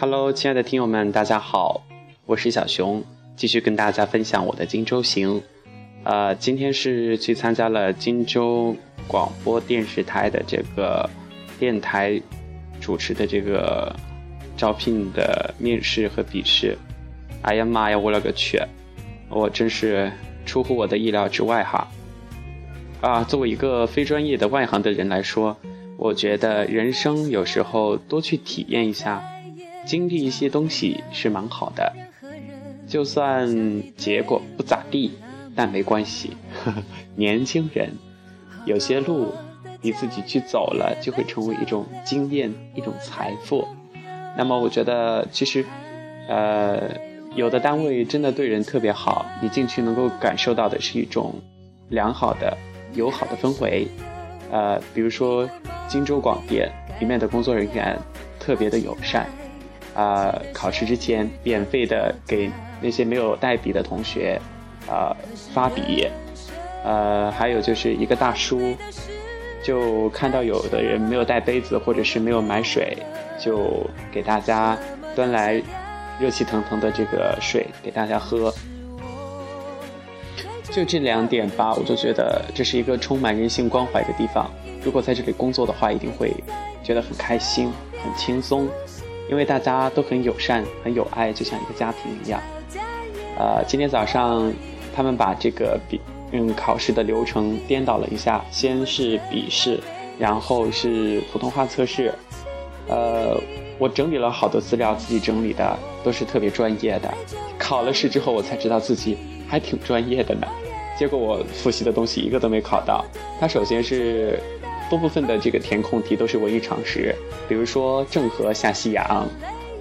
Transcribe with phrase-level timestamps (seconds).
[0.00, 1.82] Hello，亲爱的听友们，大家好，
[2.24, 3.02] 我是小熊，
[3.34, 5.42] 继续跟大家分享我的荆州行。
[6.04, 8.76] 呃，今天是去参加了荆州
[9.08, 11.10] 广播电视台的这个
[11.58, 12.22] 电台
[12.80, 13.92] 主持的这个
[14.56, 16.78] 招聘的面试和笔试。
[17.42, 18.62] 哎呀妈呀，我勒个去！
[19.28, 20.12] 我真是
[20.46, 21.88] 出乎我的意料之外哈。
[23.00, 25.56] 啊，作为一个非专业的外行的人来说，
[25.96, 29.20] 我觉得人生有时候多去体验一下。
[29.88, 31.90] 经历一些东西是蛮好的，
[32.86, 33.48] 就算
[33.96, 35.12] 结果不咋地，
[35.56, 36.36] 但没关系。
[37.16, 37.90] 年轻人，
[38.66, 39.32] 有些路
[39.80, 43.66] 你自己去走了，就会成为一种经验，一种财富。
[44.36, 45.64] 那么，我觉得其实，
[46.28, 46.82] 呃，
[47.34, 51.34] 有的单位真的对人特别好，你进去能够感受到的是一种
[51.88, 52.54] 良好的、
[52.92, 53.88] 友好的氛围。
[54.52, 55.48] 呃，比如说
[55.88, 57.98] 荆州广电里面的工作人员
[58.38, 59.26] 特别的友善。
[59.98, 62.48] 啊，考试之前免费的给
[62.80, 64.40] 那些没有带笔的同学，
[64.88, 65.10] 啊
[65.52, 66.06] 发笔，
[66.84, 68.76] 呃，还有就是一个大叔，
[69.60, 72.96] 就看到有的人没有带杯子或者是没有买水，
[73.40, 74.78] 就给大家
[75.16, 75.60] 端来
[76.20, 78.54] 热气腾腾的这个水给大家喝。
[80.70, 84.48] 就这两点吧，我就觉得这是一个充满人性关怀的地方。
[84.80, 86.32] 如果在这里工作的话，一定会
[86.84, 88.68] 觉得很开心、很轻松。
[89.28, 92.40] 因为大家都很友善、很有爱，就像一个家庭一样。
[93.38, 94.52] 呃，今天早上
[94.94, 96.00] 他们把这个笔
[96.32, 99.78] 嗯考试的流程颠倒了一下，先是笔试，
[100.18, 102.12] 然后是普通话测试。
[102.88, 103.38] 呃，
[103.78, 107.12] 我整理了好多资料，自己整理的都是特别专业的。
[107.58, 110.48] 考了试之后，我才知道自己还挺专业的呢。
[110.98, 113.04] 结果我复习的东西一个都没考到。
[113.38, 114.40] 他首先是。
[114.88, 117.14] 多部分的这个填空题都是文艺常识，
[117.48, 119.26] 比如说郑和下西洋，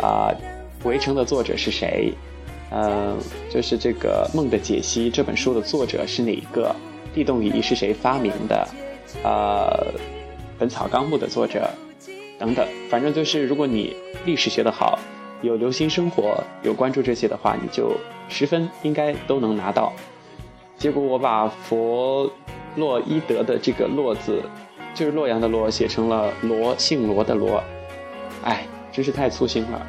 [0.00, 0.34] 啊，
[0.84, 2.12] 围城的作者是谁？
[2.70, 3.16] 嗯，
[3.50, 6.74] 就是这个《梦的解析》这本书的作者是哪一个？
[7.14, 8.68] 地动仪是谁发明的？
[9.22, 9.86] 呃，
[10.58, 11.70] 《本草纲目》的作者
[12.38, 13.94] 等等，反正就是如果你
[14.24, 14.98] 历史学得好，
[15.42, 17.92] 有留心生活，有关注这些的话，你就
[18.28, 19.92] 十分应该都能拿到。
[20.76, 22.28] 结果我把弗
[22.74, 24.42] 洛伊德的这个“洛”字。
[24.94, 27.62] 就是洛阳的洛写成了罗姓罗的罗，
[28.44, 29.86] 哎，真是太粗心了。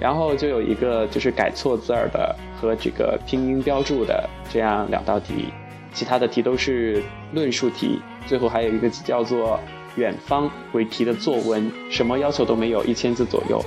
[0.00, 5.46] 然后就有一个就是改错字儿的和这个拼音标注的这样两道题，
[5.94, 7.00] 其他的题都是
[7.32, 8.00] 论述题。
[8.26, 9.60] 最后还有一个叫做
[9.94, 13.64] 远方为题的作文，什么要求都没有，一千字左右。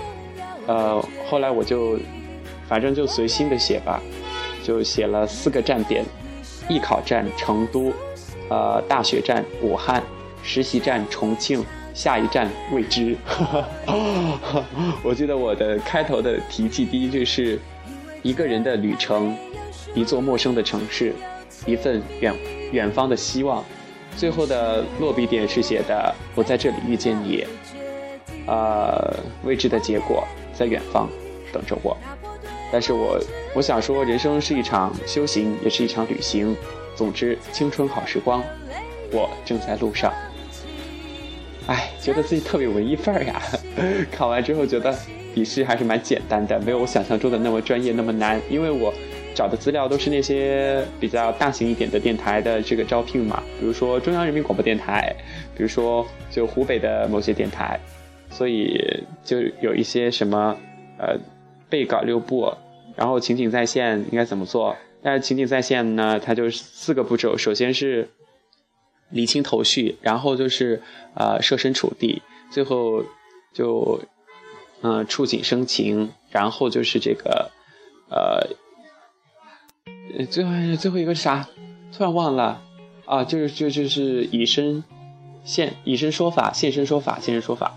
[0.67, 1.97] 呃，后来我就
[2.67, 4.01] 反正就随心的写吧，
[4.61, 6.03] 就写了四个站点：
[6.67, 7.93] 艺考站成都，
[8.49, 10.03] 呃，大学站武汉。
[10.45, 13.17] 实习站重庆，下一站未知。
[15.03, 17.59] 我记得我的开头的题记第一句是：
[18.21, 19.35] 一个人的旅程，
[19.95, 21.13] 一座陌生的城市，
[21.65, 22.33] 一份远
[22.71, 23.63] 远方的希望。
[24.15, 27.43] 最后的落笔点是写的：我在这里遇见你，
[28.45, 29.13] 呃，
[29.43, 31.09] 未知的结果在远方
[31.51, 31.97] 等着我。
[32.71, 33.19] 但是我
[33.55, 36.55] 我想说，人生是一场修行，也是一场旅行。
[36.95, 38.43] 总之，青春好时光，
[39.11, 40.13] 我正在路上。
[41.67, 43.41] 哎，觉得自己特别文艺范儿呀！
[44.15, 44.95] 考完之后觉得
[45.33, 48.39] 笔试还是蛮简单的，没有我想象中的那么专业那么难。
[48.51, 48.93] 因为我
[49.33, 55.15] 找的资料都是那些比较大型一点的电台的这个招聘嘛，比如说中央人民广播电台，
[55.57, 57.79] 比如说就湖北的某些电台，
[58.29, 58.79] 所以
[59.23, 60.55] 就有一些什么
[60.99, 61.17] 呃
[61.67, 62.53] 背稿六步，
[62.95, 64.75] 然后情景再现应该怎么做？
[65.01, 68.07] 但是情景再现呢，它就是四个步骤，首先是。
[69.09, 70.81] 理清头绪，然后就是
[71.13, 73.03] 呃设身处地，最后
[73.53, 74.01] 就
[74.81, 77.51] 嗯触景生情，然后就是这个
[78.09, 78.47] 呃
[80.29, 81.47] 最后最后一个是啥？
[81.95, 82.61] 突然忘了
[83.05, 84.83] 啊，就是就就是以身
[85.43, 87.73] 现以身说法，现身说法，现身说法。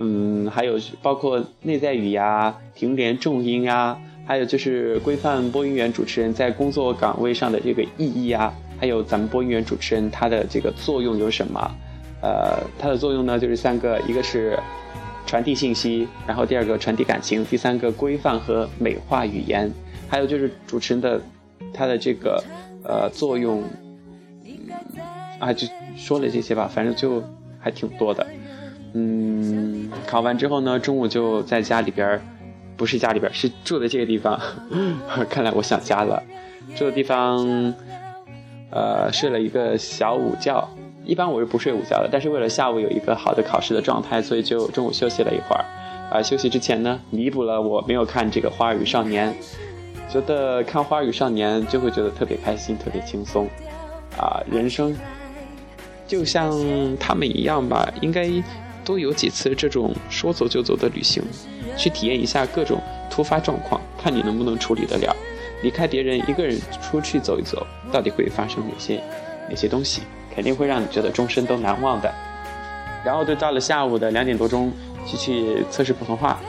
[0.00, 8.52] 嗯，还有包括内在语呀、停连重音呀，还有就是规范播音员主持人在工作岗位上的这个意义呀。
[8.78, 11.58] 还有咱们播音员主持人他的这个作用有什么？
[12.20, 14.56] 呃，他的作用呢就是三个，一个是
[15.26, 19.72] 传递信息，然后第二个传递感情，第三个规范和美化语言，
[20.06, 21.18] 还有就是主持人的
[21.72, 22.44] 他的这个
[22.84, 23.64] 呃作用，
[25.38, 25.66] 啊，就
[25.96, 27.24] 说了这些吧，反正就
[27.58, 28.26] 还挺多的。
[28.92, 32.22] 嗯，考完之后呢，中午就在家里边儿
[32.78, 34.40] 不是家里边是住的这个地方。
[35.28, 36.22] 看来我想家了，
[36.74, 37.74] 住的地方。
[38.70, 40.68] 呃，睡了一个小午觉。
[41.02, 45.64] 一般我是不睡午觉的，但是为了下午有一个好的考试的状态，所以就中午休息了一会儿。
[46.12, 49.34] 啊，休息之前呢，弥补了我没有看这个《花儿与少年》，
[50.12, 53.48] 觉得看《花儿与少年》就会觉得特别开心，特别轻松。
[54.18, 54.94] 啊，人生
[56.06, 56.52] 就像
[56.98, 58.28] 他们一样吧，应该
[58.88, 61.22] 都有几次这种说走就走的旅行，
[61.76, 62.80] 去体验一下各种
[63.10, 65.14] 突发状况，看你能不能处理得了。
[65.62, 68.98] 离开别人，一个人出去走一走，到底会发生哪些
[69.50, 70.00] 哪些东西？
[70.34, 72.10] 肯定会让你觉得终身都难忘的。
[73.04, 74.72] 然后就到了下午的两点多钟，
[75.04, 76.40] 去去测试普通话。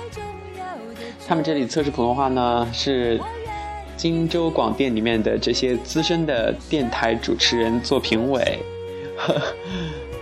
[1.28, 3.20] 他们这里测试普通话呢，是
[3.98, 8.60] 荆州广电里面的这些资深的电台主持人做评委。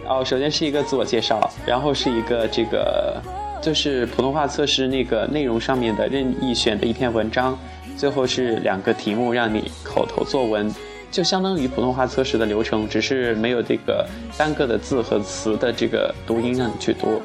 [0.08, 3.22] 哦，首先是一个自我介绍，然后是一个这个
[3.62, 7.58] 就是普通话测试那个内容上面的任意选的一篇文章。
[7.98, 10.72] 最后是两个题目，让你口头作文，
[11.10, 14.08] 就相当于普通话测试的流程，只是没有这个
[14.38, 17.20] 单个的字和词的这个读音让你去读。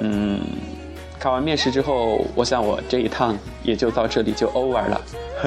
[0.00, 0.40] 嗯，
[1.20, 5.00] 考完面试之后，我想我这一趟也就到这里就 over 了，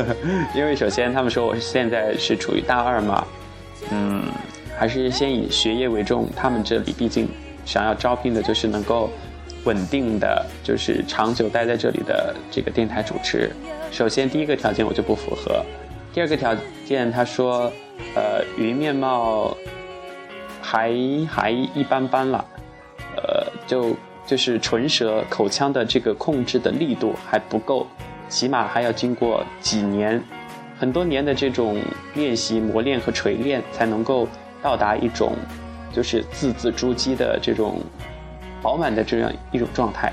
[0.56, 3.28] 因为首先他们说我现在是处于大二嘛，
[3.92, 4.24] 嗯，
[4.80, 7.28] 还是先以学业为重，他们这里毕竟
[7.66, 9.10] 想要招聘的就是能够。
[9.66, 13.52] 稳定的就是长久待在这里的这个电台主持，
[13.92, 15.62] 首先第一个条件我就不符合，
[16.14, 16.56] 第二个条
[16.86, 17.70] 件他说，
[18.16, 19.56] 呃，语音面貌
[20.62, 20.96] 还
[21.30, 22.46] 还一般般了，
[23.18, 23.94] 呃，就
[24.26, 27.86] 就是唇舌口腔的这个控制的力度还不够，
[28.30, 30.24] 起码还要经过几年，
[30.80, 31.78] 很多年的这种
[32.16, 34.26] 练习磨练和锤炼，才能够
[34.62, 35.34] 到达一种
[35.94, 37.82] 就是字字珠玑的这种。
[38.62, 40.12] 饱满的这样一种状态，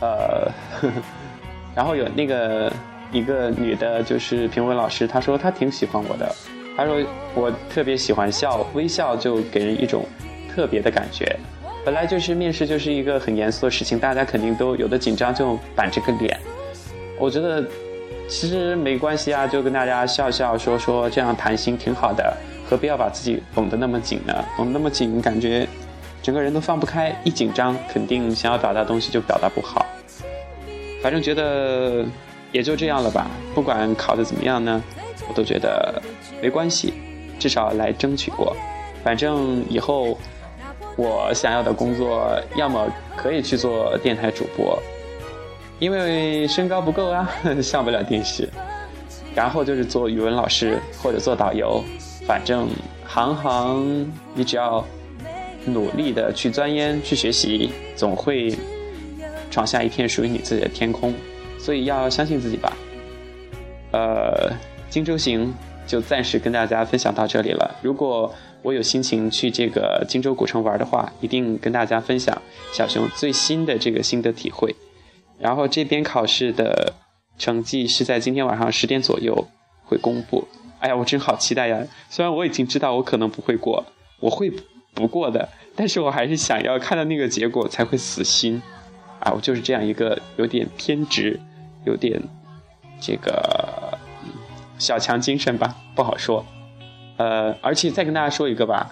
[0.00, 0.50] 呃，
[1.76, 2.72] 然后有那个
[3.12, 6.28] 一个女的，就是评委老师，她说她挺喜欢我的，
[6.76, 6.96] 她说
[7.36, 10.04] 我特别喜欢笑，微笑就给人一种
[10.52, 11.38] 特别的感觉。
[11.84, 16.36] 本来就是面试就是一个很严肃的事情，大家肯定都有的紧张就板着个脸。
[17.16, 17.64] 我觉得
[18.28, 22.36] 其实没关系啊，就跟大家笑笑说说，这样谈心挺好的，
[22.68, 24.44] 何必要把自己绷得那么紧呢？
[24.58, 25.66] 绷得那么紧，感觉。
[26.22, 29.86] 整个人都放不开，一紧张，肯定想要表达东西就表达不好。
[31.00, 32.04] 反正觉得
[32.50, 34.82] 也就这样了吧，不管考得怎么样呢，
[35.28, 36.02] 我都觉得
[36.42, 36.94] 没关系，
[37.38, 38.56] 至少来争取过。
[39.04, 40.18] 反正以后
[40.96, 44.76] 我想要的工作，要么可以去做电台主播，
[45.78, 47.30] 因为身高不够啊，
[47.62, 48.48] 上不了电视。
[49.32, 51.84] 然后就是做语文老师或者做导游，
[52.26, 52.68] 反正
[53.06, 54.84] 行行你只要。
[55.68, 58.56] 努力的去钻研、去学习，总会
[59.50, 61.12] 闯下一片属于你自己的天空。
[61.58, 62.72] 所以要相信自己吧。
[63.90, 64.48] 呃，
[64.88, 65.52] 荆州行
[65.84, 67.74] 就暂时跟大家分享到这里了。
[67.82, 68.32] 如果
[68.62, 72.40] 我有心情去这个荆州古城玩的话，一定跟大家分享
[72.72, 74.72] 小熊最新的这个心得体会。
[75.40, 76.92] 然后这边考试的
[77.38, 79.48] 成绩是在今天晚上十点左右
[79.84, 80.46] 会公布。
[80.86, 81.84] 哎呀，我真好期待呀！
[82.08, 83.84] 虽然我已经知道我可能不会过，
[84.20, 84.52] 我会。
[84.94, 88.62] 不过的，但是我还是想要看到那个结果才会死心，
[89.20, 91.38] 啊，我就是这样一个有点偏执，
[91.84, 92.18] 有点
[92.98, 93.98] 这个
[94.78, 96.46] 小强精神吧，不好说。
[97.18, 98.90] 呃，而且再跟大家说一个吧，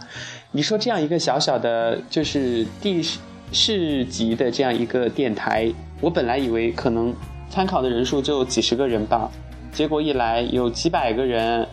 [0.51, 3.03] 你说这样一个小小的，就是地
[3.51, 7.15] 市级的这样一个电台，我本来以为可能
[7.49, 9.31] 参考的人数就几十个人吧，
[9.73, 11.67] 结果一来有几百个人，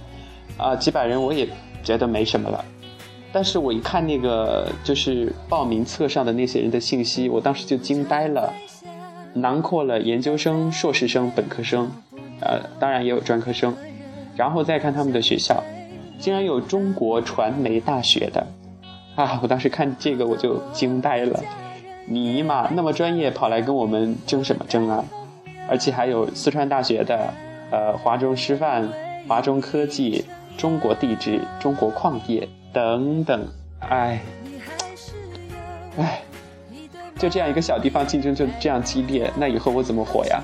[0.62, 1.48] 啊，几百人我也
[1.84, 2.64] 觉得没什么了。
[3.34, 8.54] 但是我一看那个就是报名册上的那些人的信息，我当时就惊呆了，
[9.34, 11.90] 囊括了研究生、硕士生、本科生，
[12.42, 13.74] 呃，当然也有专科生，
[14.36, 15.64] 然后再看他们的学校，
[16.20, 18.46] 竟然有中国传媒大学的，
[19.16, 21.40] 啊，我当时看这个我就惊呆了，
[22.06, 25.04] 尼玛那么专业跑来跟我们争什么争啊？
[25.70, 27.34] 而且还有四川大学的，
[27.72, 28.92] 呃，华中师范、
[29.26, 30.26] 华中科技、
[30.58, 32.48] 中国地质、中国矿业。
[32.74, 33.46] 等等，
[33.80, 34.22] 哎，
[35.98, 36.22] 哎，
[37.18, 40.42] 就这样一个小地方，竞争就这样激烈，那以后我怎么活呀？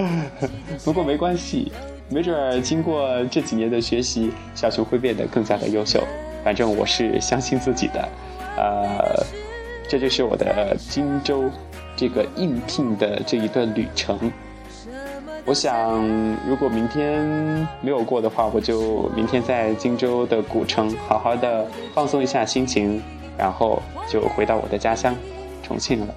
[0.82, 1.70] 不过没关系，
[2.08, 6.02] 没准儿经过这几年的学习，小熊会变得更加的优秀。
[6.42, 8.08] 反正我是相信自己的，
[8.56, 9.22] 呃，
[9.86, 11.50] 这就是我的荆州
[11.94, 14.32] 这个应聘的这一段旅程。
[15.46, 16.02] 我想，
[16.48, 17.22] 如果明天
[17.82, 23.02] 没有过的话，我就明天在荆州的古城好好的放松一下心情，
[23.36, 25.14] 然后就回到我的家乡
[25.62, 26.14] 重庆了。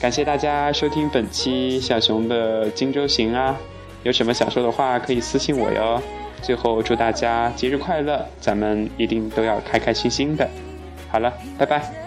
[0.00, 3.56] 感谢大家收听本期小熊的荆州行啊！
[4.02, 6.02] 有什么想说的话可以私信我哟。
[6.42, 10.48] 最后祝大家节日快乐，咱们一定都要开开心心的。
[11.08, 12.01] 好了，拜拜。